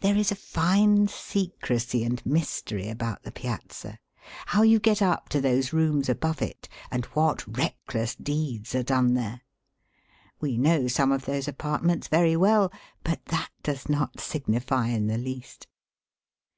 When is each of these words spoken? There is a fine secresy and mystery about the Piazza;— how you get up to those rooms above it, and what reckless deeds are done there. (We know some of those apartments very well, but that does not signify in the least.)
There 0.00 0.18
is 0.18 0.30
a 0.30 0.34
fine 0.36 1.08
secresy 1.08 2.04
and 2.04 2.20
mystery 2.26 2.90
about 2.90 3.22
the 3.22 3.32
Piazza;— 3.32 3.98
how 4.52 4.60
you 4.60 4.78
get 4.78 5.00
up 5.00 5.30
to 5.30 5.40
those 5.40 5.72
rooms 5.72 6.10
above 6.10 6.42
it, 6.42 6.68
and 6.90 7.06
what 7.16 7.46
reckless 7.56 8.14
deeds 8.14 8.74
are 8.74 8.82
done 8.82 9.14
there. 9.14 9.40
(We 10.42 10.58
know 10.58 10.88
some 10.88 11.10
of 11.10 11.24
those 11.24 11.48
apartments 11.48 12.06
very 12.08 12.36
well, 12.36 12.70
but 13.02 13.24
that 13.32 13.48
does 13.62 13.88
not 13.88 14.20
signify 14.20 14.88
in 14.88 15.06
the 15.06 15.16
least.) 15.16 15.66